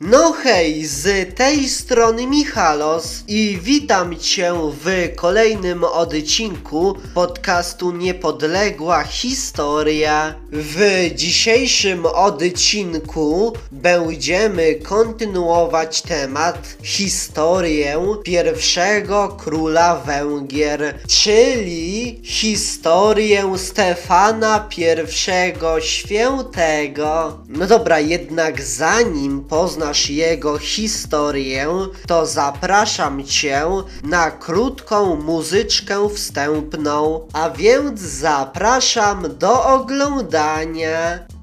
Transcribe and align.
No 0.00 0.32
hej, 0.32 0.86
z 0.86 1.34
tej 1.36 1.68
strony 1.68 2.26
Michalos 2.26 3.24
i 3.28 3.58
witam 3.62 4.16
Cię 4.16 4.52
w 4.84 5.14
kolejnym 5.16 5.84
odcinku 5.84 6.94
podcastu 7.14 7.92
Niepodległa 7.92 9.04
Historia. 9.04 10.34
W 10.52 11.10
dzisiejszym 11.14 12.06
odcinku 12.06 13.52
będziemy 13.72 14.74
kontynuować 14.74 16.02
temat 16.02 16.76
historię 16.82 18.16
pierwszego 18.24 19.28
króla 19.28 19.96
Węgier, 19.96 20.98
czyli 21.08 22.20
historię 22.24 23.58
Stefana 23.58 24.68
I 24.78 25.82
Świętego. 25.82 27.38
No 27.48 27.66
dobra, 27.66 28.00
jednak 28.00 28.62
zanim 28.62 29.44
poznasz 29.84 30.10
jego 30.10 30.58
historię, 30.58 31.68
to 32.06 32.26
zapraszam 32.26 33.24
Cię 33.24 33.66
na 34.04 34.30
krótką 34.30 35.16
muzyczkę 35.16 36.08
wstępną, 36.08 37.28
a 37.32 37.50
więc 37.50 38.00
zapraszam 38.00 39.38
do 39.38 39.64
oglądania. 39.64 41.33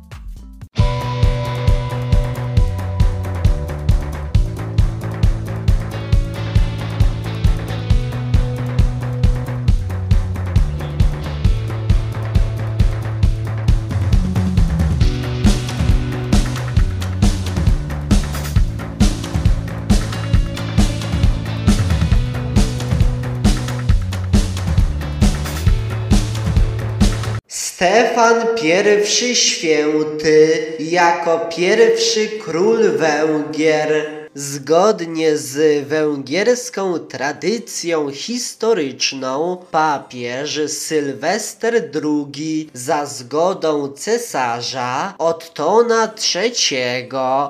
Stefan 27.82 28.56
I 28.62 29.36
Święty 29.36 30.64
jako 30.80 31.40
pierwszy 31.40 32.28
król 32.28 32.78
Węgier 32.90 34.21
Zgodnie 34.36 35.38
z 35.38 35.88
węgierską 35.88 37.00
tradycją 37.00 38.12
historyczną, 38.12 39.58
papież 39.72 40.60
Sylwester 40.68 41.92
II 42.04 42.70
za 42.74 43.06
zgodą 43.06 43.92
cesarza 43.92 45.14
Ottona 45.18 46.14
III 46.36 47.10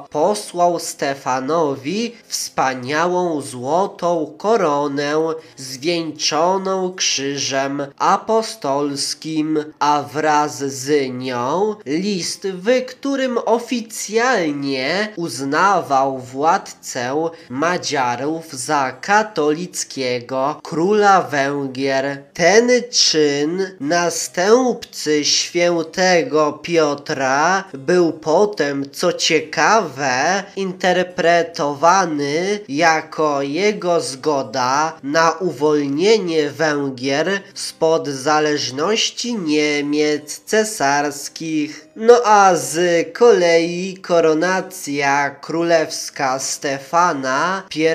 posłał 0.10 0.80
Stefanowi 0.80 2.16
wspaniałą 2.28 3.42
złotą 3.42 4.34
koronę 4.38 5.14
zwieńczoną 5.58 6.94
krzyżem 6.94 7.88
apostolskim, 7.98 9.64
a 9.80 10.04
wraz 10.14 10.58
z 10.58 11.14
nią 11.14 11.76
list, 11.86 12.48
w 12.48 12.86
którym 12.86 13.38
oficjalnie 13.46 15.14
uznawał 15.16 16.20
władcę 16.20 16.71
Madziarów 17.50 18.54
za 18.54 18.92
katolickiego 19.02 20.60
króla 20.64 21.22
Węgier. 21.22 22.24
Ten 22.34 22.70
czyn 22.92 23.68
następcy 23.80 25.26
świętego 25.26 26.54
Piotra 26.54 27.64
był 27.74 28.14
potem, 28.14 28.92
co 28.92 29.14
ciekawe, 29.14 30.44
interpretowany 30.56 32.60
jako 32.68 33.42
jego 33.42 34.02
zgoda 34.02 34.94
na 35.04 35.32
uwolnienie 35.32 36.50
Węgier 36.50 37.42
spod 37.54 38.08
zależności 38.08 39.36
Niemiec 39.36 40.42
cesarskich. 40.46 41.91
No 41.96 42.22
a 42.26 42.56
z 42.56 43.06
kolei 43.14 43.98
koronacja 44.02 45.30
królewska 45.30 46.40
Stefana 46.40 47.64
I 47.76 47.86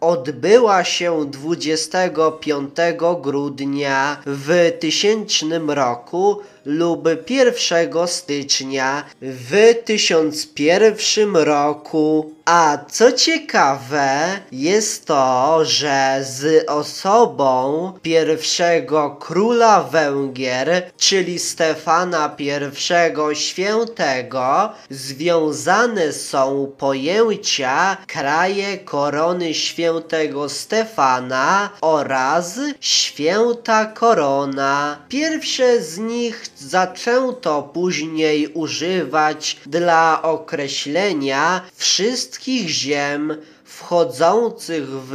odbyła 0.00 0.84
się 0.84 1.26
25 1.30 2.70
grudnia 3.22 4.16
w 4.26 4.72
tysięcznym 4.80 5.70
roku 5.70 6.40
lub 6.64 7.08
1 7.30 8.08
stycznia 8.08 9.04
w 9.22 9.74
1001 9.84 11.36
roku. 11.36 12.32
A 12.44 12.78
co 12.90 13.12
ciekawe, 13.12 14.40
jest 14.52 15.06
to, 15.06 15.58
że 15.62 16.18
z 16.22 16.68
osobą 16.70 17.92
pierwszego 18.02 19.16
króla 19.20 19.82
Węgier, 19.82 20.90
czyli 20.96 21.38
Stefana 21.38 22.36
I 22.38 23.36
Świętego, 23.36 24.72
związane 24.90 26.12
są 26.12 26.72
pojęcia 26.78 27.96
kraje 28.06 28.78
korony 28.78 29.54
świętego 29.54 30.48
Stefana 30.48 31.70
oraz 31.80 32.60
święta 32.80 33.86
korona. 33.86 34.98
Pierwsze 35.08 35.82
z 35.82 35.98
nich 35.98 36.51
zaczęto 36.62 37.62
później 37.62 38.48
używać 38.48 39.56
dla 39.66 40.22
określenia 40.22 41.60
wszystkich 41.76 42.68
ziem 42.68 43.34
wchodzących 43.72 44.84
w 44.88 45.14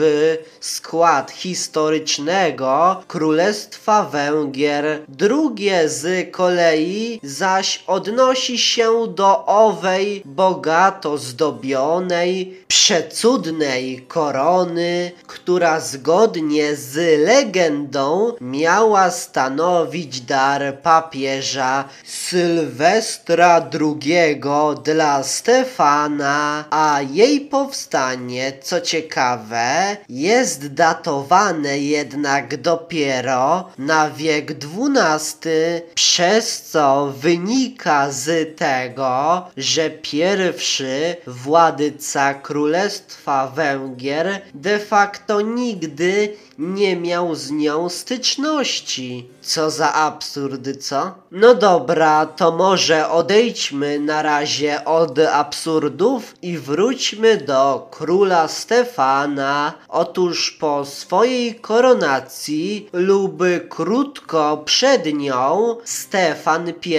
skład 0.60 1.32
historycznego 1.32 3.04
Królestwa 3.08 4.04
Węgier. 4.04 5.02
Drugie 5.08 5.90
z 5.90 6.32
kolei 6.32 7.20
zaś 7.24 7.84
odnosi 7.88 8.58
się 8.58 9.08
do 9.08 9.46
owej 9.46 10.22
bogato 10.26 11.18
zdobionej, 11.18 12.58
przecudnej 12.68 14.02
korony, 14.08 15.12
która 15.28 15.80
zgodnie 15.80 16.76
z 16.76 17.26
legendą 17.26 18.34
miała 18.42 19.12
stanowić 19.12 20.22
dar 20.22 20.82
papieża 20.82 21.90
Sylwestra 22.06 23.70
II 23.82 24.42
dla 24.84 25.24
Stefana, 25.24 26.66
a 26.70 27.00
jej 27.12 27.42
powstanie 27.42 28.54
co 28.62 28.82
ciekawe, 28.82 29.98
jest 30.10 30.74
datowane 30.74 31.80
jednak 31.80 32.62
dopiero 32.62 33.70
na 33.78 34.10
wiek 34.10 34.52
XII, 34.52 35.52
przez 35.96 36.62
co 36.62 37.14
wynika 37.18 38.12
z 38.12 38.58
tego, 38.58 39.46
że 39.58 39.90
pierwszy 39.90 41.16
władca 41.28 42.34
Królestwa 42.58 43.48
Węgier 43.48 44.42
de 44.54 44.80
facto 44.80 45.42
nigdy 45.42 46.34
nie 46.58 46.96
miał 46.96 47.36
z 47.36 47.52
nią 47.52 47.90
styczności. 47.90 49.30
Co 49.48 49.72
za 49.72 49.94
absurdy, 49.94 50.76
co? 50.76 51.16
No 51.32 51.56
dobra, 51.56 52.26
to 52.26 52.52
może 52.52 53.10
odejdźmy 53.10 54.00
na 54.00 54.22
razie 54.22 54.86
od 54.86 55.20
absurdów 55.20 56.36
i 56.42 56.58
wróćmy 56.58 57.38
do 57.38 57.88
króla 57.92 58.48
Stefana. 58.48 59.74
Otóż 59.90 60.52
po 60.52 60.86
swojej 60.86 61.56
koronacji 61.56 62.90
lub 62.94 63.44
krótko 63.70 64.58
przed 64.66 65.14
nią 65.14 65.76
Stefan 65.84 66.74
I 66.86 66.98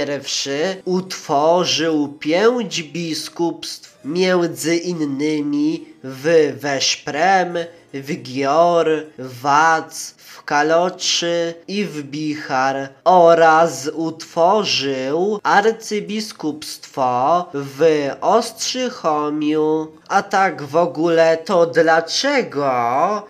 utworzył 0.85 2.09
pięć 2.09 2.83
biskupstw, 2.83 3.99
między 4.05 4.77
innymi 4.77 5.85
w 6.05 6.55
Weszprem, 6.61 7.59
w 7.95 8.23
Gior, 8.23 8.89
Wac, 9.19 10.15
Kaloczy 10.49 11.55
i 11.69 11.85
w 11.85 12.03
Bichar 12.03 12.89
oraz 13.05 13.91
utworzył 13.95 15.41
arcybiskupstwo 15.43 17.47
w 17.55 18.11
Ostrzychomiu. 18.21 19.89
A 20.09 20.23
tak 20.23 20.63
w 20.63 20.77
ogóle 20.77 21.37
to 21.37 21.67
dlaczego 21.67 22.73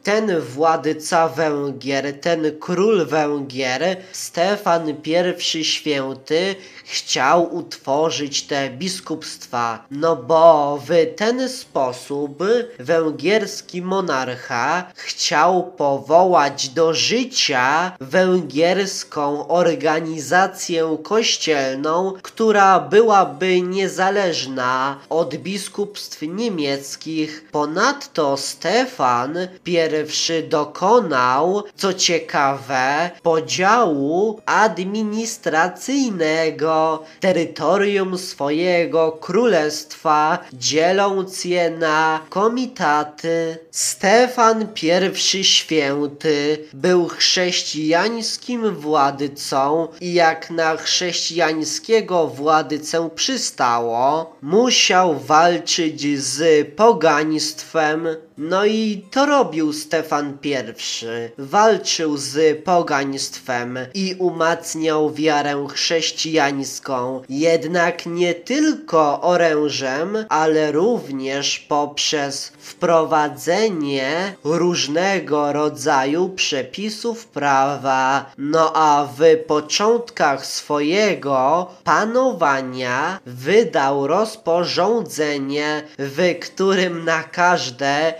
ten 0.02 0.40
władca 0.40 1.28
Węgier, 1.28 2.20
ten 2.20 2.58
król 2.60 3.06
Węgier, 3.06 3.96
Stefan 4.12 4.88
I 4.88 5.64
Święty, 5.64 6.54
chciał 6.88 7.56
utworzyć 7.56 8.42
te 8.42 8.70
biskupstwa, 8.70 9.84
no 9.90 10.16
bo 10.16 10.78
w 10.86 10.90
ten 11.16 11.48
sposób 11.48 12.44
węgierski 12.78 13.82
monarcha 13.82 14.92
chciał 14.94 15.72
powołać 15.72 16.68
do 16.68 16.94
życia 16.94 17.92
węgierską 18.00 19.48
organizację 19.48 20.96
kościelną, 21.02 22.12
która 22.22 22.80
byłaby 22.80 23.62
niezależna 23.62 24.98
od 25.10 25.36
biskupstw 25.36 26.22
niemieckich. 26.22 27.48
Ponadto 27.52 28.36
Stefan 28.36 29.38
I 29.66 29.78
dokonał, 30.48 31.62
co 31.76 31.94
ciekawe, 31.94 33.10
podziału 33.22 34.40
administracyjnego 34.46 36.77
terytorium 37.20 38.18
swojego 38.18 39.12
królestwa, 39.12 40.38
dzieląc 40.52 41.44
je 41.44 41.70
na 41.70 42.20
komitaty. 42.28 43.58
Stefan 43.70 44.66
I 45.34 45.44
Święty 45.44 46.58
był 46.72 47.08
chrześcijańskim 47.08 48.74
władcą 48.74 49.88
i 50.00 50.14
jak 50.14 50.50
na 50.50 50.76
chrześcijańskiego 50.76 52.26
władcę 52.26 53.10
przystało, 53.14 54.36
musiał 54.42 55.18
walczyć 55.18 56.18
z 56.22 56.68
pogaństwem, 56.76 58.08
no 58.38 58.66
i 58.66 59.04
to 59.10 59.26
robił 59.26 59.72
Stefan 59.72 60.38
I. 60.42 60.54
Walczył 61.38 62.16
z 62.16 62.64
pogaństwem 62.64 63.78
i 63.94 64.14
umacniał 64.18 65.12
wiarę 65.12 65.66
chrześcijańską, 65.70 67.22
jednak 67.28 68.06
nie 68.06 68.34
tylko 68.34 69.20
orężem, 69.20 70.16
ale 70.28 70.72
również 70.72 71.58
poprzez 71.58 72.52
wprowadzenie 72.58 74.34
różnego 74.44 75.52
rodzaju 75.52 76.28
przepisów 76.28 77.26
prawa. 77.26 78.30
No 78.38 78.72
a 78.74 79.08
w 79.18 79.36
początkach 79.46 80.46
swojego 80.46 81.66
panowania 81.84 83.20
wydał 83.26 84.06
rozporządzenie, 84.06 85.82
w 85.98 86.38
którym 86.40 87.04
na 87.04 87.22
każde 87.22 88.14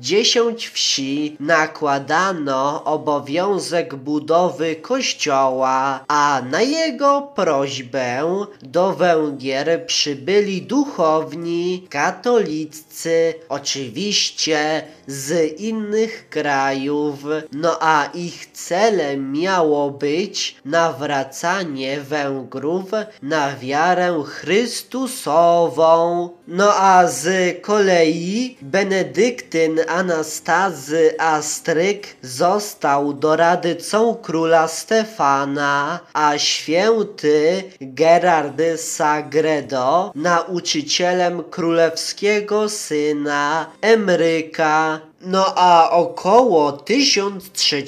dziesięć 0.00 0.68
wsi 0.68 1.36
nakładano 1.40 2.84
obowiązek 2.84 3.94
budowy 3.94 4.76
kościoła, 4.76 6.04
a 6.08 6.42
na 6.50 6.62
jego 6.62 7.22
prośbę 7.22 8.44
do 8.62 8.92
Węgier 8.92 9.86
przybyli 9.86 10.62
duchowni 10.62 11.86
katoliccy, 11.90 13.34
oczywiście 13.48 14.82
z 15.06 15.60
innych 15.60 16.28
krajów, 16.28 17.18
no 17.52 17.76
a 17.80 18.08
ich 18.14 18.46
celem 18.52 19.32
miało 19.32 19.90
być 19.90 20.56
nawracanie 20.64 22.00
Węgrów 22.00 22.90
na 23.22 23.56
wiarę 23.56 24.22
Chrystusową. 24.26 26.28
No 26.48 26.74
a 26.74 27.06
z 27.06 27.26
kolei 27.62 28.56
Benedyktyn 28.62 29.80
Anastazy 29.88 31.14
Astryk 31.18 32.16
został 32.22 33.12
doradcą 33.12 34.14
króla 34.14 34.68
Stefana, 34.68 36.00
a 36.12 36.38
święty 36.38 37.62
Gerard 37.80 38.62
Sagredo 38.76 40.12
nauczycielem 40.14 41.42
królewskiego 41.42 42.68
syna 42.68 43.66
Emryka. 43.80 45.00
No 45.26 45.54
a 45.56 45.90
około 45.90 46.72
1003 46.72 47.84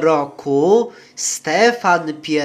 roku 0.00 0.90
Stefan 1.16 2.12
I 2.28 2.40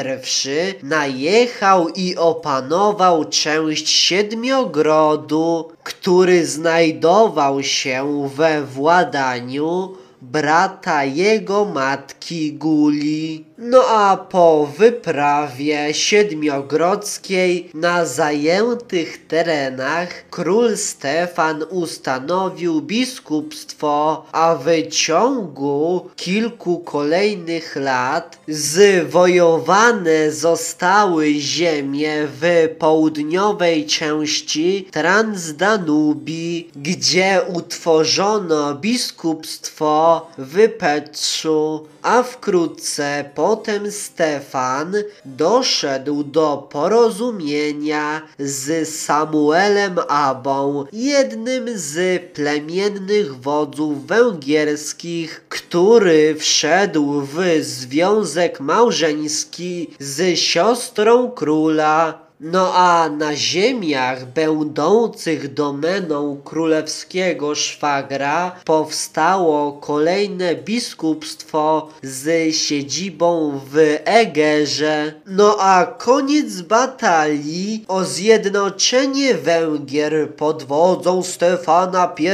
najechał 0.83 1.89
i 1.89 2.15
opanował 2.15 3.25
część 3.25 3.89
Siedmiogrodu, 3.89 5.71
który 5.83 6.45
znajdował 6.45 7.63
się 7.63 8.29
we 8.35 8.65
władaniu 8.65 9.95
brata 10.21 11.03
jego 11.03 11.65
matki 11.65 12.53
Guli. 12.53 13.45
No 13.63 13.83
a 13.87 14.17
po 14.17 14.67
wyprawie 14.77 15.93
siedmiogrodzkiej 15.93 17.69
na 17.73 18.05
zajętych 18.05 19.27
terenach 19.27 20.09
król 20.29 20.77
Stefan 20.77 21.63
ustanowił 21.69 22.81
biskupstwo, 22.81 24.25
a 24.31 24.55
w 24.55 24.87
ciągu 24.89 26.09
kilku 26.15 26.79
kolejnych 26.79 27.75
lat 27.75 28.39
zwojowane 28.47 30.31
zostały 30.31 31.33
ziemie 31.33 32.27
w 32.41 32.69
południowej 32.79 33.85
części 33.85 34.87
Transdanubii, 34.91 36.71
gdzie 36.75 37.41
utworzono 37.53 38.75
biskupstwo 38.75 40.27
w 40.37 40.69
Petrzu, 40.69 41.87
a 42.01 42.23
wkrótce 42.23 43.31
potem 43.51 43.91
Stefan 43.91 44.95
doszedł 45.25 46.23
do 46.23 46.67
porozumienia 46.71 48.21
z 48.39 48.89
Samuelem 48.89 49.99
Abą, 50.07 50.85
jednym 50.93 51.65
z 51.75 52.23
plemiennych 52.33 53.41
wodzów 53.41 54.07
węgierskich, 54.07 55.45
który 55.49 56.35
wszedł 56.35 57.21
w 57.21 57.37
związek 57.61 58.59
małżeński 58.59 59.89
z 59.99 60.39
siostrą 60.39 61.31
króla. 61.31 62.30
No 62.43 62.73
a 62.75 63.09
na 63.09 63.35
ziemiach 63.35 64.25
będących 64.25 65.53
domeną 65.53 66.41
królewskiego 66.43 67.55
szwagra 67.55 68.55
powstało 68.65 69.73
kolejne 69.73 70.55
biskupstwo 70.55 71.89
z 72.03 72.55
siedzibą 72.55 73.59
w 73.71 73.99
Egerze. 74.05 75.13
No 75.25 75.57
a 75.59 75.85
koniec 75.85 76.61
batalii 76.61 77.85
o 77.87 78.03
zjednoczenie 78.03 79.35
Węgier 79.35 80.35
pod 80.35 80.63
wodzą 80.63 81.23
Stefana 81.23 82.15
I 82.19 82.27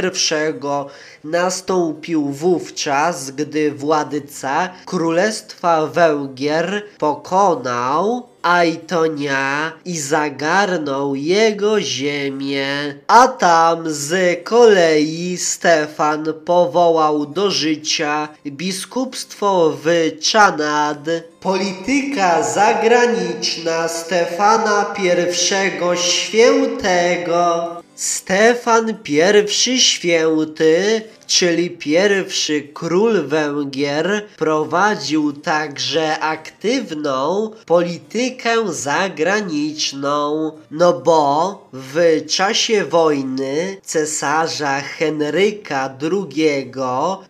nastąpił 1.23 2.25
wówczas, 2.29 3.31
gdy 3.31 3.71
władca 3.71 4.69
Królestwa 4.85 5.87
Węgier 5.87 6.83
pokonał 6.97 8.36
Aitonia 8.41 9.71
i 9.85 9.97
zagarnął 9.97 11.15
jego 11.15 11.81
ziemię, 11.81 12.67
a 13.07 13.27
tam 13.27 13.83
z 13.85 14.43
kolei 14.43 15.37
Stefan 15.37 16.25
powołał 16.45 17.25
do 17.25 17.51
życia 17.51 18.29
biskupstwo 18.47 19.77
w 19.83 19.87
Czanad. 20.21 20.99
Polityka 21.39 22.43
zagraniczna 22.43 23.87
Stefana 23.87 24.95
I 24.97 25.97
Świętego 25.97 27.77
Stefan 27.97 28.97
I 29.05 29.79
Święty, 29.79 31.01
czyli 31.27 31.69
pierwszy 31.69 32.61
król 32.73 33.27
Węgier, 33.27 34.27
prowadził 34.37 35.33
także 35.33 36.19
aktywną 36.19 37.51
politykę 37.65 38.73
zagraniczną, 38.73 40.51
no 40.71 40.93
bo 40.93 41.67
w 41.73 42.25
czasie 42.27 42.85
wojny 42.85 43.77
cesarza 43.83 44.81
Henryka 44.81 45.97
II 46.01 46.71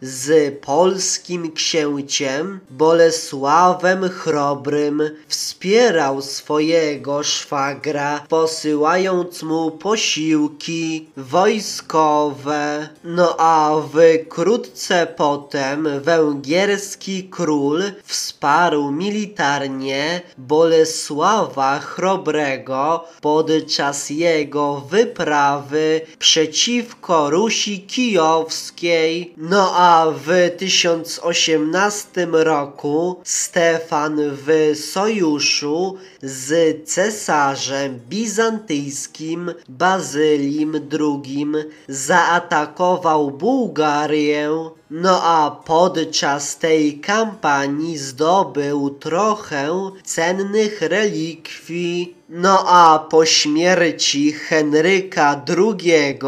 z 0.02 0.60
polskim 0.66 1.52
księciem 1.52 2.60
Bolesławem 2.70 4.10
Chrobrym 4.10 5.02
wspierał 5.28 6.22
swojego 6.22 7.24
szwagra, 7.24 8.24
posyłając 8.30 9.44
mu 9.44 9.72
posiłki 9.72 11.10
wojskowe. 11.18 12.90
No 13.04 13.36
a 13.38 13.76
wkrótce 13.94 15.08
potem 15.18 15.88
węgierski 16.02 17.30
król 17.30 17.84
wsparł 18.04 18.92
militarnie 18.92 20.22
Bolesława 20.38 21.80
Chrobrego 21.80 23.06
podczas 23.22 24.10
jego 24.10 24.82
wyprawy 24.82 26.02
przeciwko 26.20 27.30
Rusi 27.30 27.82
Kijowskiej. 27.82 29.34
No 29.38 29.74
a 29.76 30.06
w 30.12 30.50
1018 30.58 32.28
roku 32.32 33.22
Stefan 33.24 34.18
w 34.18 34.76
sojuszu 34.92 35.98
z 36.22 36.84
cesarzem 36.90 38.00
bizantyjskim 38.10 39.52
Bazylim 39.70 40.90
II 41.00 41.48
zaatakował 41.88 43.32
Bułgarię. 43.32 43.77
Bulgarian 43.78 44.74
No 44.90 45.24
a 45.24 45.52
podczas 45.52 46.58
tej 46.58 47.00
kampanii 47.00 47.98
zdobył 47.98 48.90
trochę 48.90 49.92
cennych 50.04 50.82
relikwii. 50.82 52.16
No 52.30 52.64
a 52.68 53.00
po 53.00 53.26
śmierci 53.26 54.32
Henryka 54.32 55.42
II 55.48 56.20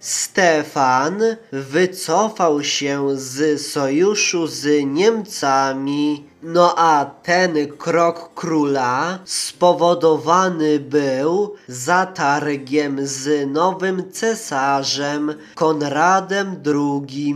Stefan 0.00 1.22
wycofał 1.52 2.64
się 2.64 3.08
z 3.14 3.66
sojuszu 3.66 4.46
z 4.46 4.86
Niemcami. 4.86 6.24
No 6.42 6.74
a 6.78 7.04
ten 7.04 7.68
krok 7.78 8.34
króla 8.34 9.18
spowodowany 9.24 10.80
był 10.80 11.54
zatargiem 11.68 13.06
z 13.06 13.50
nowym 13.50 14.12
cesarzem 14.12 15.34
Konradem 15.54 16.56
II. 16.66 17.34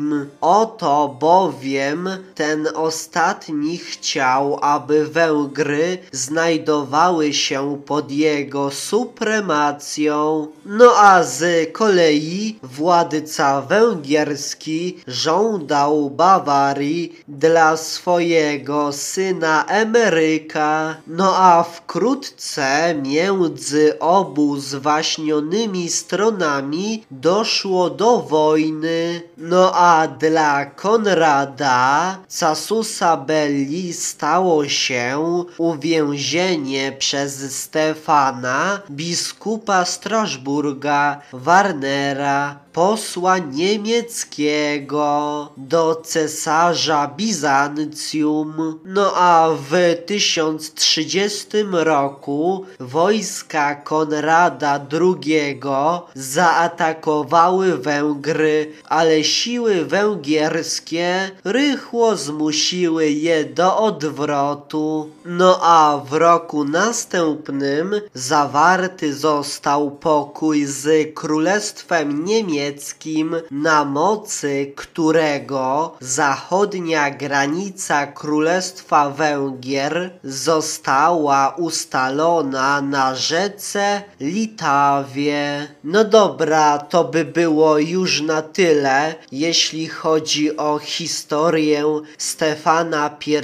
Oto 0.66 1.16
bowiem 1.20 2.08
ten 2.34 2.68
ostatni 2.74 3.78
chciał, 3.78 4.58
aby 4.62 5.06
Węgry 5.06 5.98
znajdowały 6.12 7.32
się 7.32 7.80
pod 7.86 8.10
jego 8.10 8.70
supremacją. 8.70 10.46
No 10.66 10.92
a 10.96 11.22
z 11.22 11.72
kolei 11.72 12.58
władca 12.62 13.60
węgierski 13.62 14.98
żądał 15.06 16.10
Bawarii 16.10 17.20
dla 17.28 17.76
swojego 17.76 18.92
syna 18.92 19.64
Emeryka. 19.64 20.96
No 21.06 21.36
a 21.36 21.62
wkrótce 21.62 22.94
między 23.02 23.98
obu 23.98 24.56
zwaśnionymi 24.56 25.88
stronami 25.88 27.04
doszło 27.10 27.90
do 27.90 28.18
wojny. 28.18 29.22
No 29.38 29.72
a 29.74 30.08
dla 30.08 30.55
Konrada 30.64 32.18
Casusa 32.28 33.16
Belli 33.16 33.92
stało 33.92 34.68
się 34.68 35.24
uwięzienie 35.58 36.92
przez 36.92 37.56
Stefana, 37.62 38.80
biskupa 38.90 39.84
Strasburga, 39.84 41.20
Warnera, 41.32 42.65
posła 42.76 43.38
niemieckiego 43.38 45.08
do 45.56 46.02
cesarza 46.04 47.06
Bizancjum. 47.16 48.80
No 48.84 49.12
a 49.14 49.48
w 49.70 49.96
1030 50.06 51.46
roku 51.72 52.66
wojska 52.80 53.74
Konrada 53.74 54.86
II 54.92 55.60
zaatakowały 56.14 57.78
Węgry, 57.78 58.72
ale 58.88 59.24
siły 59.24 59.84
węgierskie 59.84 61.30
rychło 61.44 62.16
zmusiły 62.16 63.10
je 63.10 63.44
do 63.44 63.76
odwrotu. 63.76 65.10
No 65.24 65.58
a 65.62 66.00
w 66.10 66.12
roku 66.12 66.64
następnym 66.64 67.94
zawarty 68.14 69.14
został 69.14 69.90
pokój 69.90 70.64
z 70.64 71.14
Królestwem 71.14 72.24
Niemieckim, 72.66 73.36
na 73.50 73.84
mocy 73.84 74.72
którego 74.76 75.96
zachodnia 76.00 77.10
granica 77.10 78.06
Królestwa 78.06 79.10
Węgier 79.10 80.10
została 80.24 81.54
ustalona 81.58 82.80
na 82.80 83.14
rzece 83.14 84.02
Litawie. 84.20 85.68
No 85.84 86.04
dobra, 86.04 86.78
to 86.78 87.04
by 87.04 87.24
było 87.24 87.78
już 87.78 88.20
na 88.20 88.42
tyle, 88.42 89.14
jeśli 89.32 89.88
chodzi 89.88 90.56
o 90.56 90.78
historię 90.78 91.84
Stefana 92.18 93.10
I 93.26 93.36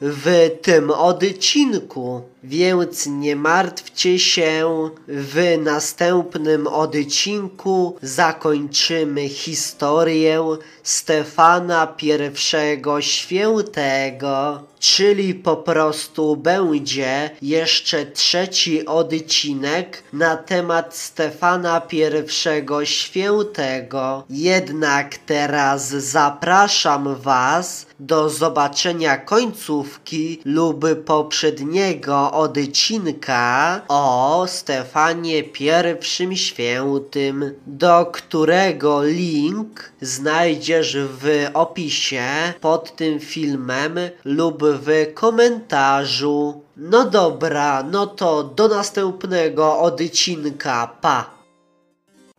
w 0.00 0.50
tym 0.62 0.90
odcinku. 0.90 2.33
Więc 2.46 3.06
nie 3.06 3.36
martwcie 3.36 4.18
się, 4.18 4.90
w 5.08 5.58
następnym 5.58 6.66
odcinku 6.66 7.96
zakończymy 8.02 9.28
historię 9.28 10.56
Stefana 10.82 11.94
I 12.02 13.02
Świętego, 13.02 14.62
czyli 14.84 15.34
po 15.34 15.56
prostu 15.56 16.36
będzie 16.36 17.30
jeszcze 17.42 18.06
trzeci 18.06 18.86
odcinek 18.86 20.02
na 20.12 20.36
temat 20.36 20.96
Stefana 20.96 21.82
I 21.92 22.86
Świętego. 22.86 24.24
Jednak 24.30 25.18
teraz 25.18 25.88
zapraszam 25.88 27.16
Was 27.16 27.86
do 28.00 28.30
zobaczenia 28.30 29.16
końcówki 29.16 30.40
lub 30.44 30.86
poprzedniego 31.04 32.32
odcinka 32.32 33.80
o 33.88 34.44
Stefanie 34.48 35.40
I 35.40 36.36
Świętym, 36.36 37.54
do 37.66 38.06
którego 38.06 39.04
link 39.04 39.92
znajdziesz 40.00 40.96
w 40.96 41.50
opisie 41.54 42.24
pod 42.60 42.96
tym 42.96 43.20
filmem 43.20 43.98
lub 44.24 44.73
w 44.82 45.14
komentarzu. 45.14 46.62
No 46.76 47.04
dobra, 47.10 47.82
no 47.82 48.06
to 48.06 48.44
do 48.44 48.68
następnego 48.68 49.78
odcinka. 49.78 50.86
Pa! 51.00 51.43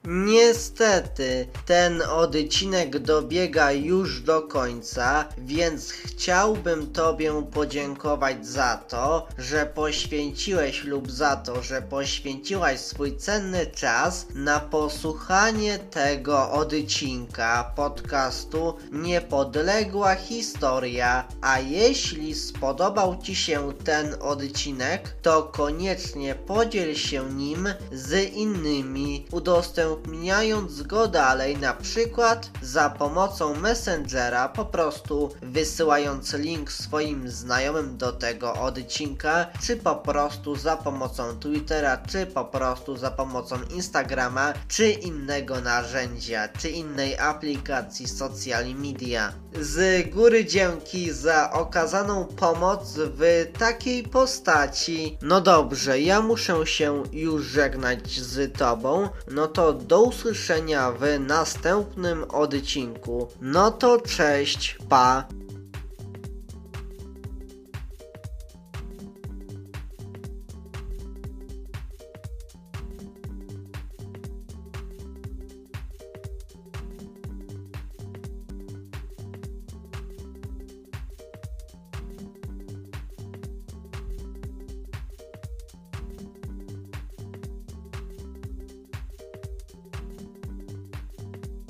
Niestety, 0.07 1.47
ten 1.65 2.01
odcinek 2.01 3.00
dobiega 3.00 3.71
już 3.71 4.21
do 4.21 4.41
końca, 4.41 5.25
więc 5.38 5.91
chciałbym 5.91 6.91
Tobie 6.91 7.43
podziękować 7.51 8.47
za 8.47 8.77
to, 8.77 9.27
że 9.38 9.65
poświęciłeś 9.65 10.83
lub 10.83 11.12
za 11.12 11.35
to, 11.35 11.63
że 11.63 11.81
poświęciłaś 11.81 12.79
swój 12.79 13.17
cenny 13.17 13.65
czas 13.65 14.27
na 14.35 14.59
posłuchanie 14.59 15.79
tego 15.79 16.51
odcinka 16.51 17.71
podcastu 17.75 18.74
Niepodległa 18.91 20.15
Historia. 20.15 21.27
A 21.41 21.59
jeśli 21.59 22.35
spodobał 22.35 23.17
Ci 23.24 23.35
się 23.35 23.74
ten 23.83 24.15
odcinek, 24.21 25.15
to 25.21 25.43
koniecznie 25.43 26.35
podziel 26.35 26.95
się 26.95 27.29
nim 27.29 27.69
z 27.91 28.33
innymi, 28.33 29.25
udostępnij 29.31 29.95
udostępniając 29.96 30.82
go 30.82 31.08
dalej, 31.08 31.58
na 31.58 31.74
przykład 31.74 32.52
za 32.62 32.90
pomocą 32.90 33.56
Messengera, 33.56 34.50
po 34.50 34.66
prostu 34.66 35.32
wysyłając 35.42 36.34
link 36.34 36.72
swoim 36.72 37.30
znajomym 37.30 37.98
do 37.98 38.12
tego 38.12 38.54
odcinka, 38.54 39.46
czy 39.62 39.78
po 39.78 39.96
prostu 39.96 40.56
za 40.56 40.78
pomocą 40.78 41.40
Twittera, 41.40 41.98
czy 41.98 42.25
po 42.25 42.46
prostu 42.46 42.98
za 42.98 43.12
pomocą 43.12 43.56
Instagrama, 43.75 44.54
czy 44.68 44.92
innego 44.92 45.62
narzędzia, 45.62 46.48
czy 46.48 46.70
innej 46.70 47.20
aplikacji 47.20 48.08
social 48.08 48.66
media. 48.75 49.34
Z 49.62 50.10
góry 50.10 50.46
dzięki 50.46 51.12
za 51.12 51.52
okazaną 51.52 52.25
pomoc 52.25 52.94
w 52.98 53.46
takiej 53.60 54.04
postaci. 54.04 55.18
No 55.22 55.42
dobrze, 55.42 56.02
ja 56.02 56.22
muszę 56.22 56.68
się 56.68 57.04
już 57.12 57.46
żegnać 57.46 58.20
z 58.20 58.58
Tobą, 58.58 59.10
no 59.32 59.48
to 59.48 59.74
do 59.88 60.01
usłyszenia 60.01 60.92
w 60.92 61.20
następnym 61.20 62.24
odcinku. 62.24 63.27
No 63.42 63.72
to 63.72 64.01
cześć, 64.01 64.77
pa! 64.89 65.27